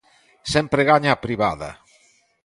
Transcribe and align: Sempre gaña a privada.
Sempre 0.53 0.81
gaña 0.91 1.11
a 1.13 1.21
privada. 1.25 1.69